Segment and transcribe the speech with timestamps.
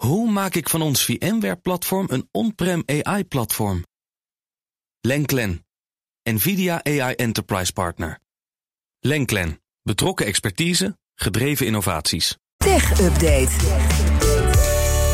[0.00, 3.84] Hoe maak ik van ons VMware-platform een on-prem AI-platform?
[5.00, 5.66] Lenklen,
[6.22, 8.18] NVIDIA AI Enterprise Partner.
[9.00, 12.36] Lenklen, betrokken expertise, gedreven innovaties.
[12.56, 13.50] Tech Update.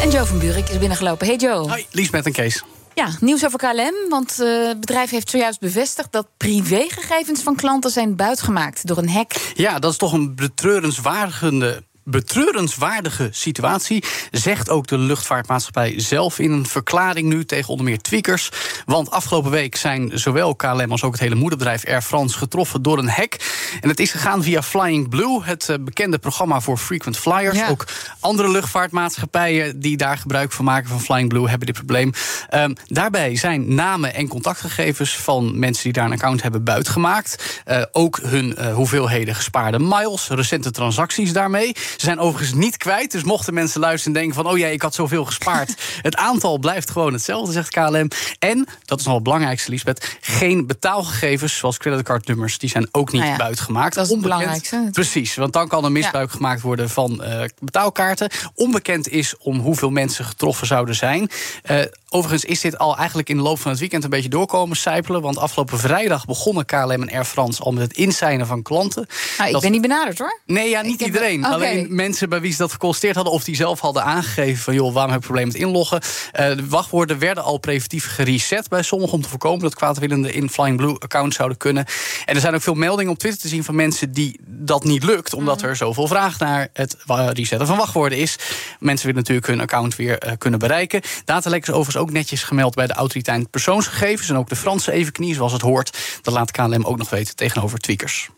[0.00, 1.26] En Joe van Buurik is binnengelopen.
[1.26, 1.68] Hey Joe.
[1.68, 2.64] Hoi, Liesbeth en Kees.
[2.94, 4.08] Ja, nieuws over KLM.
[4.08, 9.10] Want eh, het bedrijf heeft zojuist bevestigd dat privégegevens van klanten zijn buitgemaakt door een
[9.10, 9.32] hack.
[9.54, 16.66] Ja, dat is toch een betreurenswaardigende betreurenswaardige situatie, zegt ook de luchtvaartmaatschappij zelf in een
[16.66, 18.50] verklaring nu tegen onder meer tweakers.
[18.86, 22.98] Want afgelopen week zijn zowel KLM als ook het hele moederbedrijf Air France getroffen door
[22.98, 23.36] een hack.
[23.80, 27.58] En het is gegaan via Flying Blue, het eh, bekende programma voor frequent flyers.
[27.58, 27.68] Ja.
[27.68, 27.86] Ook
[28.20, 32.12] andere luchtvaartmaatschappijen die daar gebruik van maken van Flying Blue hebben dit probleem.
[32.48, 37.60] Ehm, daarbij zijn namen en contactgegevens van mensen die daar een account hebben buitgemaakt.
[37.64, 41.72] Eh, ook hun eh, hoeveelheden gespaarde miles, recente transacties daarmee.
[41.96, 44.52] Ze zijn overigens niet kwijt, dus mochten mensen luisteren en denken van...
[44.52, 45.74] oh jee, ik had zoveel gespaard.
[46.02, 48.08] het aantal blijft gewoon hetzelfde, zegt KLM.
[48.38, 50.16] En, dat is nog het belangrijkste, Lisbeth...
[50.20, 52.58] geen betaalgegevens, zoals creditcardnummers...
[52.58, 53.94] die zijn ook niet Nou ja, buitgemaakt.
[53.94, 54.88] dat is het belangrijkste.
[54.92, 58.30] Precies, want dan kan er misbruik gemaakt worden van eh, betaalkaarten.
[58.54, 61.30] Onbekend is om hoeveel mensen getroffen zouden zijn.
[61.62, 64.04] Eh, overigens is dit al eigenlijk in de loop van het weekend...
[64.04, 65.22] een beetje doorkomen sijpelen.
[65.22, 67.62] Want afgelopen vrijdag begonnen KLM en Air France...
[67.62, 69.06] al met het inzijnen van klanten.
[69.36, 70.40] Nou, ik Dat- ben niet benaderd hoor.
[70.46, 71.46] Nee, ja, Ik niet heb- iedereen.
[71.46, 71.81] Oké.
[71.88, 73.32] Mensen bij wie ze dat geconstateerd hadden...
[73.32, 74.74] of die zelf hadden aangegeven van...
[74.74, 76.00] joh, waarom heb je een probleem met inloggen?
[76.32, 79.14] Eh, de wachtwoorden werden al preventief gereset bij sommigen...
[79.14, 81.84] om te voorkomen dat kwaadwillenden in Flying Blue accounts zouden kunnen.
[82.24, 84.12] En er zijn ook veel meldingen op Twitter te zien van mensen...
[84.12, 85.66] die dat niet lukt, omdat Mhm.
[85.66, 88.38] er zoveel vraag naar het resetten van wachtwoorden is.
[88.78, 91.00] Mensen willen natuurlijk hun account weer eh, kunnen bereiken.
[91.24, 94.28] Datalek is overigens ook netjes gemeld bij de autoriteit persoonsgegevens...
[94.28, 95.98] en ook de Franse evenknie, zoals het hoort.
[96.22, 98.28] Dat laat KLM ook nog weten tegenover tweakers.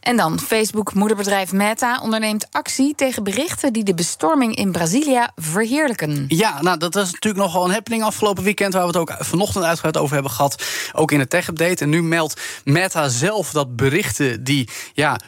[0.00, 6.24] En dan, Facebook moederbedrijf Meta onderneemt actie tegen berichten die de bestorming in Brazilia verheerlijken.
[6.28, 8.72] Ja, nou, dat was natuurlijk nogal een happening afgelopen weekend...
[8.72, 10.62] waar we het ook vanochtend uitgebreid over hebben gehad.
[10.92, 11.84] Ook in het tech-update.
[11.84, 15.20] En nu meldt Meta zelf dat berichten die ja,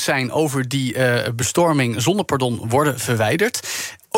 [0.00, 0.32] zijn...
[0.32, 3.68] over die eh, bestorming zonder pardon worden verwijderd.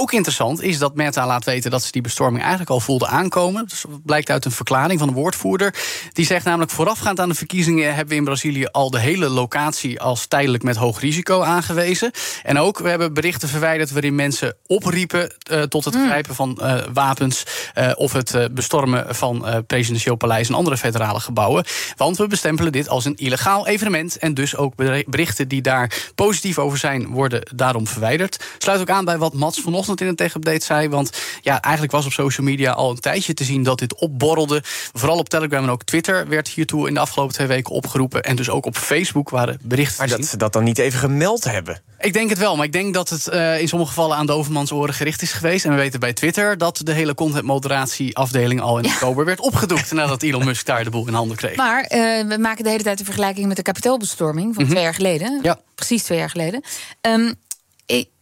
[0.00, 3.66] Ook interessant is dat Meta laat weten dat ze die bestorming eigenlijk al voelde aankomen.
[3.68, 5.74] Dus dat blijkt uit een verklaring van een woordvoerder.
[6.12, 10.00] Die zegt namelijk: voorafgaand aan de verkiezingen hebben we in Brazilië al de hele locatie
[10.00, 12.10] als tijdelijk met hoog risico aangewezen.
[12.42, 16.78] En ook we hebben berichten verwijderd waarin mensen opriepen eh, tot het grijpen van eh,
[16.92, 17.44] wapens
[17.74, 21.64] eh, of het bestormen van presidentieel paleis en andere federale gebouwen.
[21.96, 26.10] Want we bestempelen dit als een illegaal evenement en dus ook beri- berichten die daar
[26.14, 28.44] positief over zijn worden daarom verwijderd.
[28.58, 30.88] Sluit ook aan bij wat Mats vanochtend in een tech-update zei.
[30.88, 31.10] Want
[31.40, 34.62] ja, eigenlijk was op social media al een tijdje te zien dat dit opborrelde.
[34.92, 38.22] Vooral op Telegram en ook Twitter werd hiertoe in de afgelopen twee weken opgeroepen.
[38.22, 39.96] En dus ook op Facebook waren berichten.
[39.98, 40.30] Maar te dat zien.
[40.30, 41.82] ze dat dan niet even gemeld hebben.
[42.00, 44.32] Ik denk het wel, maar ik denk dat het eh, in sommige gevallen aan de
[44.32, 45.64] overmans oren gericht is geweest.
[45.64, 49.92] En we weten bij Twitter dat de hele contentmoderatieafdeling al in oktober werd opgedoekt.
[49.92, 51.56] nadat Elon Musk daar de boel in handen kreeg.
[51.56, 54.94] Maar eh, we maken de hele tijd de vergelijking met de kapitoolbestorming van twee jaar
[54.94, 55.32] geleden.
[55.32, 55.44] Mhm.
[55.44, 55.58] Ja.
[55.74, 56.62] Precies twee jaar geleden.
[57.00, 57.32] Ehm, eh,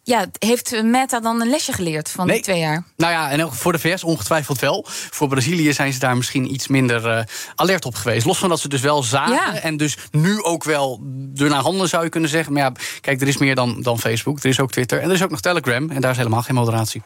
[0.06, 2.84] ja, heeft Meta dan een lesje geleerd van die twee jaar?
[2.96, 4.84] Nou ja, en voor de VS ongetwijfeld wel.
[4.88, 7.24] Voor Brazilië zijn ze daar misschien iets minder eh,
[7.54, 8.26] alert op geweest.
[8.26, 9.54] Los van dat ze dus wel zagen Ja.
[9.54, 11.00] en dus nu ook wel
[11.36, 12.52] ernaar handelen zou je kunnen zeggen.
[12.52, 14.38] Maar ja, kijk, er is meer dan, dan Facebook.
[14.38, 15.90] Er is ook Twitter en er is ook nog Telegram.
[15.90, 17.02] En daar is helemaal geen moderatie.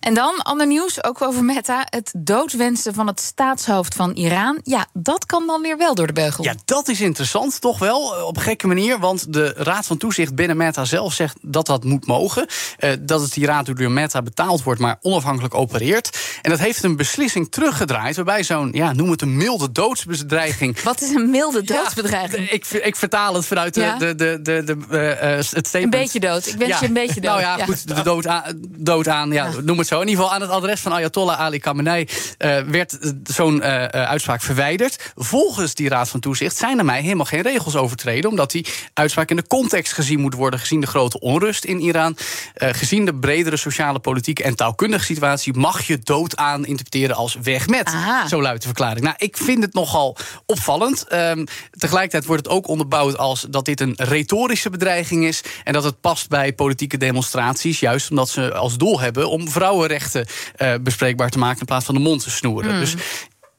[0.00, 1.86] En dan, ander nieuws, ook over Meta.
[1.90, 4.60] Het doodwensen van het staatshoofd van Iran.
[4.62, 6.44] Ja, dat kan dan weer wel door de beugel.
[6.44, 8.98] Ja, dat is interessant, toch wel, eh, op een gekke manier.
[8.98, 12.46] Want de Raad van Toezicht binnen Meta zelf zegt dat dat moet mogen.
[12.78, 16.18] Eh, dat het die raad door Meta betaald wordt, maar onafhankelijk opereert.
[16.42, 18.16] En dat heeft een beslissing teruggedraaid...
[18.16, 20.80] waarbij zo'n, ja, noem het een milde doodsbreiging...
[20.90, 22.50] Wat is een milde Ja, doodsbedreiging?
[22.50, 23.98] ik, ik vertaal het vanuit de, Ja?
[23.98, 25.94] de, de, de, de, eh, eh, het statement.
[25.94, 26.46] Een beetje dood.
[26.46, 27.30] Ik wens je een beetje dood.
[27.30, 27.64] Nou ja, Ja.
[27.64, 30.00] goed, de dood aan, dood aan ja, noem het zo.
[30.00, 32.06] In ieder geval aan het adres van Ayatollah Ali Khamenei...
[32.38, 35.12] eh, werd eh, zo'n eh, uitspraak verwijderd.
[35.16, 38.30] Volgens die Raad van Toezicht zijn er mij helemaal geen regels overtreden...
[38.30, 40.60] omdat die uitspraak in de context gezien moet worden...
[40.60, 42.16] gezien de grote onrust in Iran...
[42.54, 45.56] gezien de bredere sociale, politieke en taalkundige situatie...
[45.56, 47.86] mag je dood aan interpreteren als weg met.
[47.86, 48.28] Aha.
[48.28, 49.04] Zo luidt de verklaring.
[49.04, 50.16] Nou, ik vind het nogal
[50.46, 51.04] opvallend.
[51.08, 55.42] Ehm, tegelijkertijd wordt het ook onderbouwd als dat dit een retorische bedreiging is.
[55.64, 57.80] En dat het past bij politieke demonstraties.
[57.80, 59.50] Juist omdat ze als doel hebben om
[59.80, 62.80] vrouwenrechten eh, bespreekbaar te maken in plaats van de mond te snoeren.
[62.80, 62.94] Dus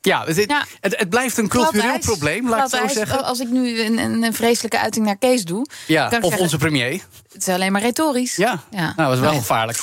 [0.02, 0.46] ja, het, Hmm.
[0.48, 0.66] Ja.
[0.80, 3.24] het, het blijft een cultureel probleem, laat ik zo zeggen.
[3.24, 5.66] Als ik nu een, een, vreselijke uiting naar Kees doe...
[5.88, 7.02] Ja, of zeggen, onze premier.
[7.34, 8.36] het is alleen maar retorisch.
[8.36, 8.94] Ja, Ja.
[8.96, 9.78] nou, dat is wel gevaarlijk.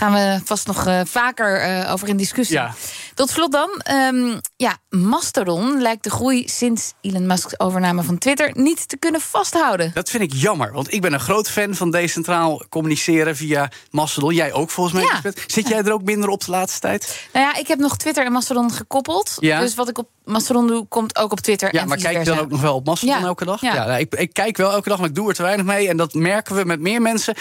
[0.00, 2.56] Gaan we vast nog eh, vaker eh, over in discussie.
[2.56, 2.74] Ja.
[3.14, 3.70] Tot slot dan.
[3.82, 9.20] ehm, ja, Mastodon lijkt de groei sinds Elon Musk's overname van Twitter niet te kunnen
[9.20, 9.90] vasthouden.
[9.94, 14.34] Dat vind ik jammer, want ik ben een groot fan van decentraal communiceren via Mastodon.
[14.34, 15.20] Jij ook volgens mij.
[15.22, 15.32] Ja.
[15.46, 17.28] Zit jij er ook minder op de laatste tijd?
[17.32, 19.36] Nou ja, ik heb nog Twitter en Mastodon gekoppeld.
[19.38, 19.60] Ja.
[19.60, 21.74] Dus wat ik op Mastodon doe, komt ook op Twitter.
[21.74, 23.24] Ja, en maar kijk je dan ook nog wel op Mastodon Ja.
[23.26, 23.60] elke dag?
[23.60, 23.86] Ja.
[23.86, 25.88] nou, ik, ik kijk wel elke dag, maar ik doe er te weinig mee.
[25.88, 27.34] En dat merken we met meer mensen.
[27.36, 27.40] 30%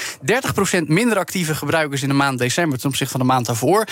[0.85, 3.87] minder actieve gebruikers in de maand december ten opzichte van de maand daarvoor.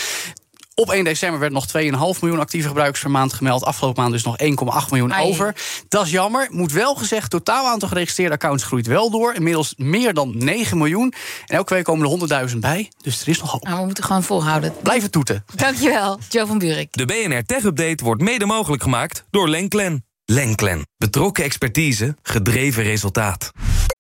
[0.80, 1.74] Op 1 december werd nog 2,5
[2.22, 3.64] miljoen actieve gebruikers per maand gemeld.
[3.64, 5.30] Afgelopen maand dus nog 1,8 miljoen Ai.
[5.30, 5.56] over.
[5.88, 6.48] Dat is jammer.
[6.52, 9.34] Moet wel gezegd, totaal aantal geregistreerde accounts groeit wel door.
[9.34, 11.14] Inmiddels meer dan 9 miljoen.
[11.46, 12.92] En elke week komen er 100.000 bij.
[13.02, 13.64] Dus er is nog hoop.
[13.64, 14.74] Nou, we moeten gewoon volhouden.
[14.84, 15.46] Blijven toeten.
[15.56, 16.88] Dankjewel, Joe van Buurik.
[16.92, 20.06] De BNR Tech Update wordt mede mogelijk gemaakt door Lenklen.
[20.26, 20.88] Lenklen.
[20.98, 23.52] Betrokken expertise, gedreven resultaat.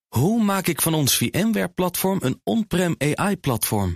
[0.07, 3.95] Hoe maak ik van ons VMware-platform een on-prem AI-platform?